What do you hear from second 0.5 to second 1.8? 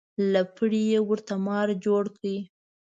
پړي یې ورته مار